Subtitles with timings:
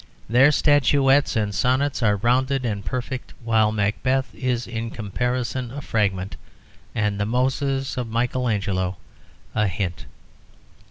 [0.27, 6.37] Their statuettes and sonnets are rounded and perfect, while "Macbeth" is in comparison a fragment,
[6.95, 8.97] and the Moses of Michael Angelo
[9.53, 10.07] a hint.